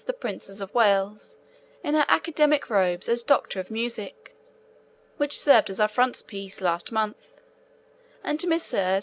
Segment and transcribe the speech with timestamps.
[0.07, 1.37] the Princess of Wales
[1.83, 4.35] in her Academic Robes as Doctor of Music,
[5.17, 7.17] which served as our frontispiece last month,
[8.23, 8.99] and to Messrs.